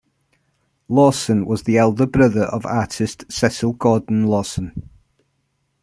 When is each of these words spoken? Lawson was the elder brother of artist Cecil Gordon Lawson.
Lawson 0.89 1.45
was 1.45 1.61
the 1.61 1.77
elder 1.77 2.07
brother 2.07 2.45
of 2.45 2.65
artist 2.65 3.23
Cecil 3.31 3.73
Gordon 3.73 4.23
Lawson. 4.25 4.89